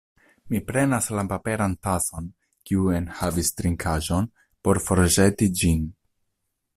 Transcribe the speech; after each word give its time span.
Mi 0.51 0.59
prenas 0.69 1.09
la 1.17 1.23
paperan 1.33 1.75
tason, 1.87 2.31
kiu 2.69 2.87
enhavis 3.01 3.53
trinkaĵon, 3.61 4.31
por 4.69 4.81
forĵeti 4.89 5.51
ĝin. 5.61 5.85